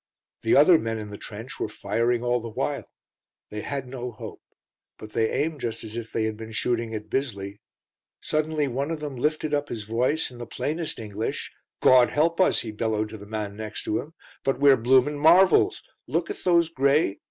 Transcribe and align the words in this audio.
The 0.41 0.55
other 0.55 0.79
men 0.79 0.97
in 0.97 1.11
the 1.11 1.17
trench 1.19 1.59
were 1.59 1.69
firing 1.69 2.23
all 2.23 2.39
the 2.39 2.49
while. 2.49 2.85
They 3.51 3.61
had 3.61 3.87
no 3.87 4.09
hope; 4.11 4.41
but 4.97 5.11
they 5.13 5.29
aimed 5.29 5.61
just 5.61 5.83
as 5.83 5.95
if 5.95 6.11
they 6.11 6.23
had 6.23 6.35
been 6.35 6.53
shooting 6.53 6.95
at 6.95 7.07
Bisley. 7.07 7.61
Suddenly 8.19 8.67
one 8.67 8.89
of 8.89 8.99
them 8.99 9.15
lifted 9.15 9.53
up 9.53 9.69
his 9.69 9.83
voice 9.83 10.31
in 10.31 10.39
the 10.39 10.47
plainest 10.47 10.97
English, 10.97 11.53
"Gawd 11.83 12.09
help 12.09 12.41
us!" 12.41 12.61
he 12.61 12.71
bellowed 12.71 13.09
to 13.09 13.17
the 13.19 13.27
man 13.27 13.55
next 13.55 13.83
to 13.83 13.99
him, 13.99 14.15
"but 14.43 14.57
we're 14.59 14.75
blooming 14.75 15.19
marvels! 15.19 15.83
Look 16.07 16.31
at 16.31 16.43
those 16.43 16.69
grey... 16.69 17.19